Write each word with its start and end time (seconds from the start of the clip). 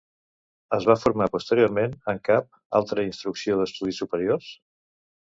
Es 0.75 0.85
va 0.91 0.93
formar 1.01 1.25
posteriorment 1.33 1.91
en 2.13 2.21
cap 2.29 2.47
altra 2.79 3.05
institució 3.09 3.59
d'estudis 3.59 4.01
superiors? 4.05 4.49